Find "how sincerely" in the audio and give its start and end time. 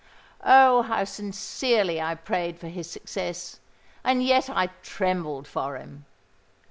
0.81-2.01